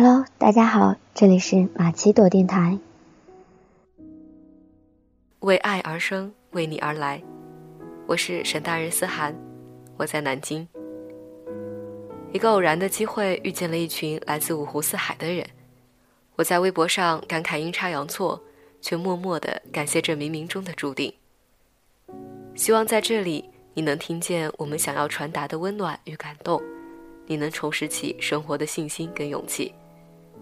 [0.00, 2.78] Hello，大家好，这里是马奇朵电台。
[5.40, 7.20] 为爱而生，为你而来。
[8.06, 9.34] 我是沈大人思涵，
[9.96, 10.68] 我在南京。
[12.32, 15.44] 一个偶然的机会，遇见了一群来自五湖四海的人。
[16.36, 18.40] 我在微博上感慨阴差阳错，
[18.80, 21.12] 却默默的感谢这冥冥中的注定。
[22.54, 26.62] 希望在这里，你能听见我们想要传达的温暖与感动，
[27.26, 29.74] 你能重拾起生活的信心跟勇气。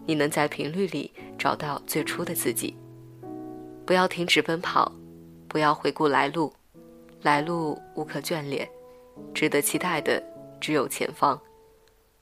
[0.06, 2.74] 你能在频率里找到最初的自己。
[3.84, 4.91] 不要停止奔跑，
[5.48, 6.52] 不要回顾来路，
[7.23, 8.69] 来路无可眷恋，
[9.34, 10.23] 值得期待的
[10.60, 11.41] 只有前方。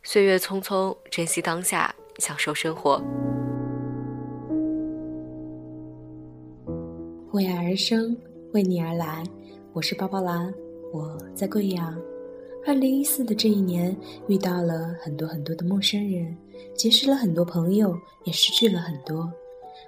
[0.02, 3.02] 岁月匆匆，珍惜当下，享受生活。
[7.32, 8.16] 为爱而生，
[8.52, 9.24] 为你而来。
[9.72, 10.52] 我是包包兰，
[10.92, 11.98] 我在贵阳。
[12.66, 13.96] 二零一四的这一年，
[14.28, 16.36] 遇到了很多很多的陌生人，
[16.74, 19.30] 结识了很多朋友，也失去了很多。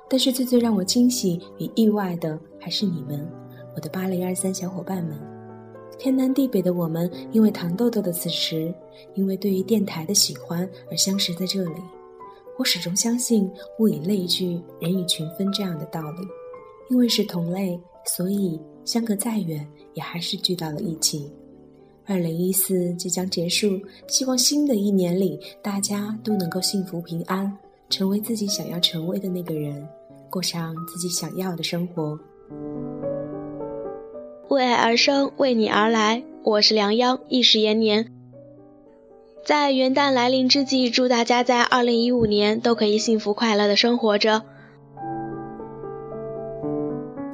[0.09, 3.29] 但是最最让我惊喜与意外的，还是你们，
[3.75, 5.19] 我的八零二三小伙伴们。
[5.99, 8.73] 天南地北的我们，因为糖豆豆的此时，
[9.15, 11.83] 因为对于电台的喜欢而相识在这里。
[12.59, 16.27] 我始终相信“物以类聚，人以群分”这样的道理。
[16.89, 21.31] 因为是同类，所以相隔再远，也还是聚到了一起。
[22.09, 27.53] 二零一四即将结束，希望新的一年里大家都能够幸福平安，
[27.91, 29.85] 成为自己想要成为的那个人，
[30.31, 32.19] 过上自己想要的生活。
[34.49, 36.23] 为爱而生，为你而来。
[36.45, 38.13] 我是梁央，一时延年。
[39.45, 44.43] 在元旦来临之际，祝大家在二零一五年都可以幸福快乐的生活着。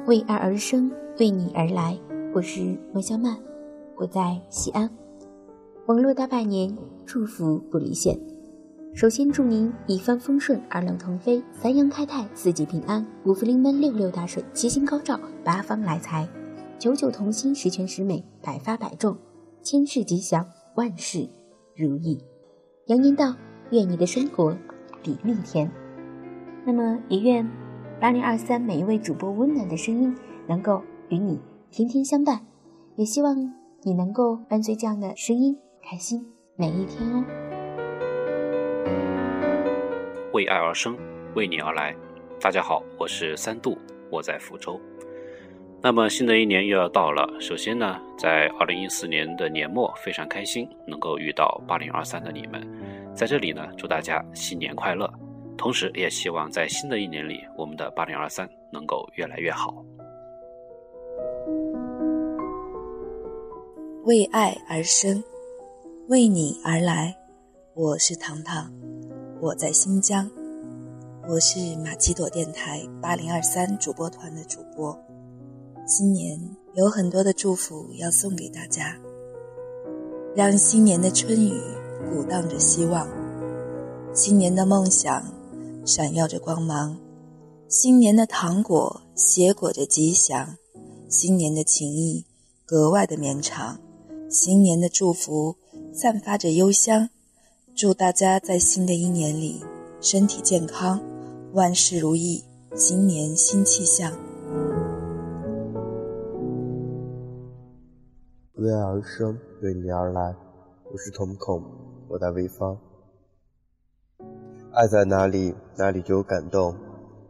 [0.07, 1.95] 为爱而生，为你而来。
[2.33, 3.52] 我是莫小曼。
[4.03, 4.89] 我在西安，
[5.85, 8.19] 网络大拜年，祝福不离线。
[8.93, 16.27] 首先祝您一帆风顺，二龙腾飞，三阳开泰，四季平安，五福临门，六六大顺，七星高照，八方来财，
[16.77, 19.15] 九九同心，十全十美，百发百中，
[19.61, 21.25] 千事吉祥，万事
[21.73, 22.19] 如意。
[22.87, 23.33] 羊年到，
[23.69, 24.53] 愿你的生活
[25.01, 25.71] 比蜜甜。
[26.65, 27.49] 那么也愿
[28.01, 30.13] 八零二三每一位主播温暖的声音
[30.45, 31.39] 能够与你
[31.71, 32.45] 天天相伴，
[32.97, 33.62] 也希望。
[33.85, 37.21] 你能够伴随这样的声音开心每一天哦。
[40.31, 40.97] 为爱而生，
[41.35, 41.93] 为你而来。
[42.39, 43.77] 大家好，我是三度，
[44.09, 44.79] 我在福州。
[45.81, 52.65] 那么新的一年又要到了，首先呢，在二零一四年的年末，非常开心能够遇到八零二三的你们，
[53.13, 55.11] 在这里呢，祝大家新年快乐，
[55.57, 59.83] 同时也希望在新的一年里，我们的八零二三能够越来越好。
[64.05, 65.23] 为爱而生，
[66.09, 67.15] 为你而来。
[67.73, 68.69] 我是糖糖，
[69.39, 70.29] 我在新疆。
[71.25, 74.93] 我是马奇朵电台八零二三主播团的主播。
[75.87, 76.37] 新年
[76.73, 78.93] 有很多的祝福要送给大家，
[80.35, 81.57] 让新年的春雨
[82.11, 83.07] 鼓荡着希望，
[84.13, 85.23] 新年的梦想
[85.85, 86.97] 闪耀着光芒，
[87.69, 90.57] 新年的糖果携裹着吉祥，
[91.07, 92.25] 新年的情谊
[92.65, 93.79] 格外的绵长。
[94.33, 95.55] 新年的祝福
[95.93, 97.07] 散发着幽香，
[97.75, 99.63] 祝大家在新的一年里
[100.01, 100.99] 身体健康，
[101.51, 102.43] 万事如意，
[102.75, 104.11] 新年新气象。
[108.55, 110.35] 为爱而生，为你而来。
[110.91, 111.61] 我是瞳孔，
[112.09, 112.75] 我在潍坊。
[114.71, 116.73] 爱在哪里，哪里就有感动；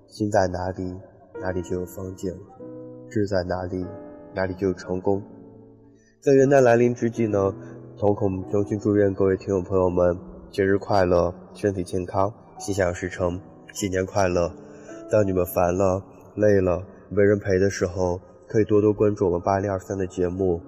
[0.07, 0.95] 心在哪里，
[1.41, 2.31] 哪里就有风景；
[3.09, 3.85] 志在哪里，
[4.33, 5.21] 哪里就有成功。
[6.23, 7.53] 在元旦来临之际呢，
[7.97, 10.17] 瞳孔衷心祝愿各位听友朋友们
[10.49, 13.37] 节日快乐，身体健康，心想事成，
[13.73, 14.49] 新年快乐！
[15.11, 16.01] 当你们烦了、
[16.35, 20.61] 累了、没人陪的时候，可以多多关注我们八零二三的节目。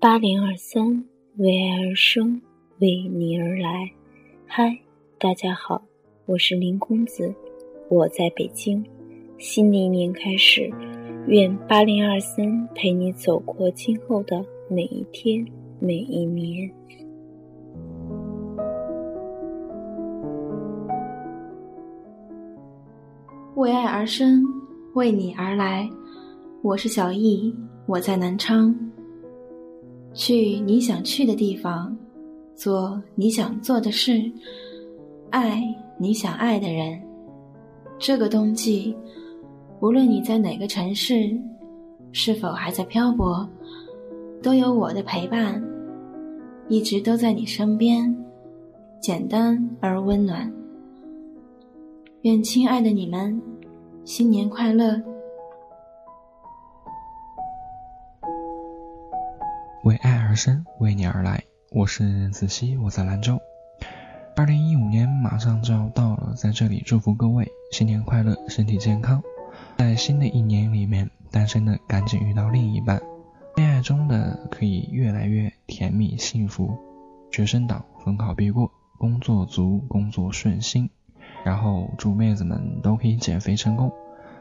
[0.00, 1.04] 八零二三，
[1.38, 2.40] 为爱而生，
[2.78, 3.90] 为你而来。
[4.46, 4.78] 嗨，
[5.18, 5.82] 大家好，
[6.26, 7.34] 我是林公子，
[7.88, 8.86] 我在北京。
[9.38, 10.72] 新的一年开始。
[11.28, 15.46] 愿八零二三陪你走过今后的每一天
[15.78, 16.70] 每一年。
[23.56, 24.42] 为爱而生，
[24.94, 25.86] 为你而来。
[26.62, 27.54] 我是小易，
[27.84, 28.74] 我在南昌。
[30.14, 31.94] 去你想去的地方，
[32.54, 34.18] 做你想做的事，
[35.28, 35.62] 爱
[35.98, 36.98] 你想爱的人。
[37.98, 38.96] 这个冬季。
[39.80, 41.40] 无论你在哪个城市，
[42.10, 43.48] 是否还在漂泊，
[44.42, 45.62] 都有我的陪伴。
[46.66, 48.14] 一直都在你身边，
[49.00, 50.52] 简单而温暖。
[52.22, 53.40] 愿亲爱的你们，
[54.04, 55.00] 新年快乐！
[59.84, 61.40] 为爱而生，为你而来。
[61.70, 63.38] 我是子熙，我在兰州。
[64.34, 69.22] 二零一五年马上就要到了，在这里祝福各位新年快乐，身体健康。
[69.78, 73.00] 在新的一年里面，单身的赶紧遇到另一半，
[73.54, 76.76] 恋爱中的可以越来越甜蜜幸福。
[77.30, 80.90] 学生党逢考必过，工作足，工作顺心。
[81.44, 83.92] 然后祝妹子们都可以减肥成功。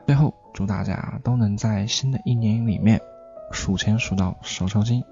[0.07, 2.99] 最后祝大家都能在新的一年里面
[3.51, 5.03] 数钱数到手抽筋。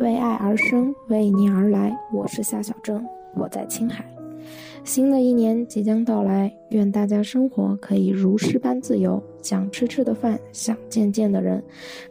[0.00, 1.96] 为爱而生，为你而来。
[2.12, 3.06] 我是夏小正，
[3.36, 4.04] 我在青海。
[4.84, 11.62] 新的一年即将到来，愿大家生活可以如诗般自由，想吃吃的饭，想见见的人，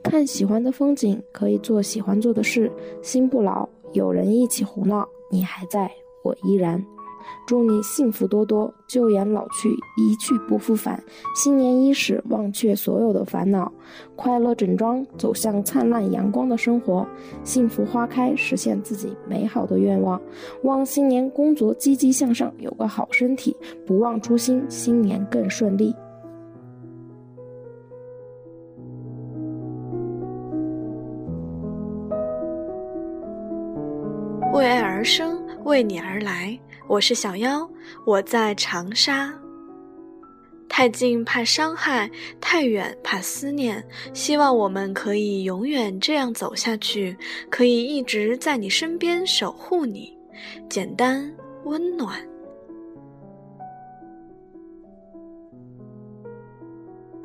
[0.01, 2.71] 看喜欢的风景，可以做喜欢做的事，
[3.01, 5.91] 心不老，有人一起胡闹，你还在，
[6.23, 6.83] 我依然。
[7.45, 11.01] 祝你幸福多多，旧颜老去，一去不复返。
[11.35, 13.71] 新年伊始，忘却所有的烦恼，
[14.15, 17.05] 快乐整装，走向灿烂阳光的生活。
[17.43, 20.21] 幸福花开，实现自己美好的愿望。
[20.63, 23.55] 望新年工作积极向上，有个好身体，
[23.85, 25.95] 不忘初心，新年更顺利。
[34.53, 36.57] 为爱而生，为你而来。
[36.85, 37.67] 我是小妖，
[38.05, 39.33] 我在长沙。
[40.67, 42.09] 太近怕伤害，
[42.41, 43.83] 太远怕思念。
[44.13, 47.17] 希望我们可以永远这样走下去，
[47.49, 50.17] 可以一直在你身边守护你，
[50.69, 51.33] 简单
[51.63, 52.19] 温暖。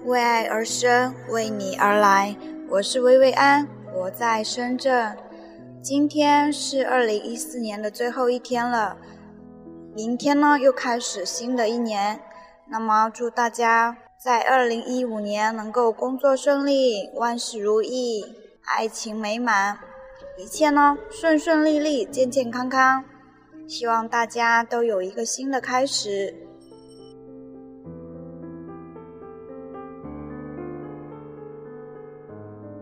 [0.05, 2.37] 为爱而生，为你而来。
[2.70, 5.16] 我是薇薇安，我在深圳。
[5.82, 8.96] 今天是二零一四年的最后一天了。
[9.99, 12.21] 明天呢，又开始新的一年。
[12.69, 18.25] 那么，祝大家在二零一五年能够工作顺利，万事如意，
[18.62, 19.77] 爱情美满，
[20.39, 23.03] 一切呢顺顺利利，健健康康。
[23.67, 26.33] 希望大家都有一个新的开始。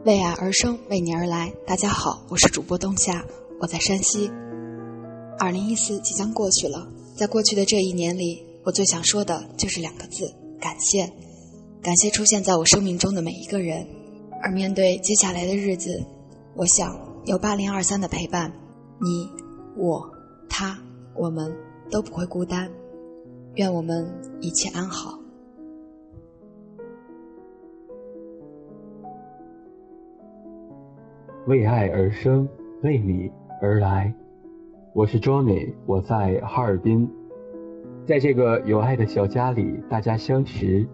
[0.05, 1.51] 为爱而生，为你而来。
[1.67, 3.25] 大家好，我是主播冬夏，
[3.59, 4.31] 我在山西。
[5.39, 6.87] 二零一四即将过去了。
[7.17, 10.31] 在过去的这一年里，我最想说的就是两个字：
[10.61, 11.11] 感谢。
[11.83, 13.87] 感谢出现在我生命中的每一个人。
[14.43, 16.05] 而面对接下来的日子，
[16.55, 18.53] 我想有八零二三的陪伴，
[19.01, 19.31] 你、
[19.77, 20.07] 我、
[20.47, 20.79] 他，
[21.15, 21.51] 我们
[21.91, 22.71] 都不会孤单。
[23.55, 24.07] 愿我们
[24.43, 25.19] 一切安好。
[31.47, 32.47] 为爱而生，
[32.83, 33.31] 为你
[33.62, 34.12] 而来。
[34.97, 37.07] 我是 Johnny，我在哈尔滨，
[38.07, 40.89] 在这个有爱的小家里，大家相识，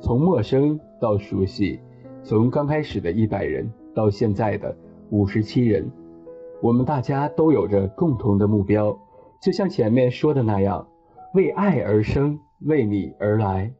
[0.00, 1.80] 从陌生到熟悉，
[2.22, 4.76] 从刚开始的一百人到现在的
[5.10, 5.90] 五十七人，
[6.62, 8.96] 我们大家都有着共同的目标，
[9.42, 10.86] 就像前面说的那样，
[11.34, 13.74] 为爱而生，为你而来。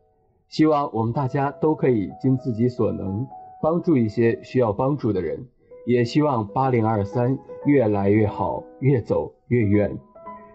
[0.48, 3.24] 希望我们大家都可以尽自己所能，
[3.62, 5.46] 帮助一些需要帮助的人。
[5.88, 9.96] 也希望八零二三越来越好，越走越远。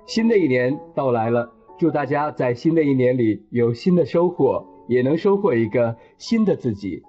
[0.05, 7.01] 新的一年到来了，祝大家在新的一年里有新的收获，也能收获一个新的自己。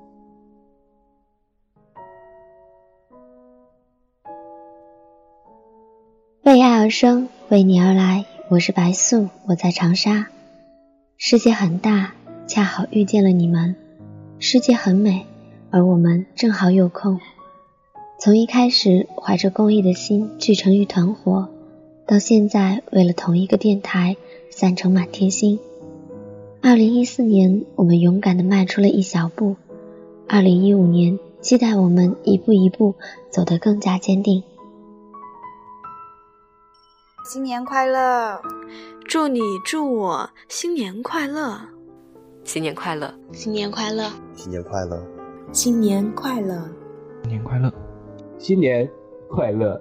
[6.45, 8.25] 为爱而生，为你而来。
[8.49, 10.28] 我是白素，我在长沙。
[11.19, 12.14] 世界很大，
[12.47, 13.75] 恰好遇见了你们；
[14.38, 15.26] 世界很美，
[15.71, 17.21] 而我们正好有空。
[18.25, 21.47] 从一开始怀着公益的心聚成一团火，
[22.07, 24.16] 到现在为了同一个电台
[24.49, 25.59] 散成满天星。
[26.62, 29.57] 二零一四年，我们勇敢地迈出了一小步；
[30.26, 32.95] 二零一五年，期待我们一步一步
[33.31, 34.43] 走得更加坚定。
[37.31, 38.40] 新年快乐！
[39.07, 41.61] 祝你祝我新年快乐！
[42.43, 43.12] 新年快乐！
[43.35, 44.11] 新年快乐！
[44.35, 45.02] 新年快乐！
[45.52, 46.71] 新年快乐！
[47.23, 47.71] 新年快乐！
[48.38, 48.88] 新年
[49.28, 49.80] 快乐！